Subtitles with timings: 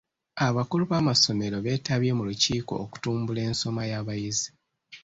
[0.47, 4.49] Abakulu b'amasomero beetabye mu lukiiko okutumbula ensoma y'abayizi.